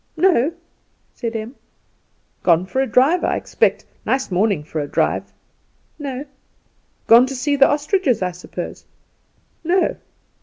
[0.17, 0.51] "No,"
[1.13, 1.53] said Em.
[2.41, 3.85] "Gone for a drive, I expect?
[4.03, 5.31] Nice morning for a drive."
[5.99, 6.25] "No."
[7.05, 8.85] "Gone to see the ostriches, I suppose?"
[9.63, 9.97] "No."